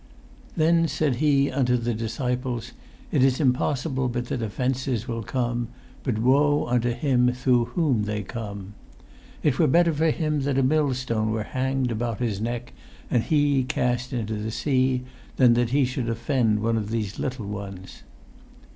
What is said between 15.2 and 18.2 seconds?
than that he should offend one of these little ones."